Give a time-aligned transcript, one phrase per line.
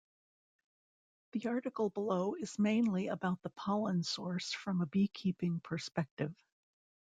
[1.33, 6.33] The article below is mainly about the pollen source from a beekeeping perspective.